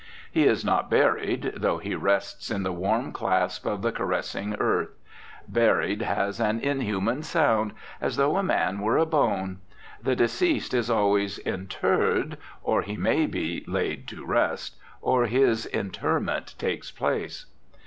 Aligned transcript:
He 0.31 0.45
is 0.45 0.65
not 0.65 0.89
buried, 0.89 1.53
though 1.57 1.77
he 1.77 1.93
rests 1.93 2.49
in 2.49 2.63
the 2.63 2.71
warm 2.71 3.11
clasp 3.11 3.67
of 3.67 3.83
the 3.83 3.91
caressing 3.91 4.55
earth. 4.55 4.95
Buried 5.47 6.01
has 6.01 6.39
an 6.39 6.59
inhuman 6.59 7.21
sound, 7.21 7.73
as 8.01 8.15
though 8.15 8.35
a 8.37 8.41
man 8.41 8.79
were 8.79 8.97
a 8.97 9.05
bone. 9.05 9.59
The 10.01 10.15
deceased 10.15 10.73
is 10.73 10.89
always 10.89 11.37
"interred," 11.37 12.39
or 12.63 12.81
he 12.81 12.97
may 12.97 13.27
be 13.27 13.63
"laid 13.67 14.07
to 14.07 14.25
rest," 14.25 14.75
or 15.01 15.27
his 15.27 15.67
"interment 15.67 16.55
takes 16.57 16.89
place." 16.89 17.45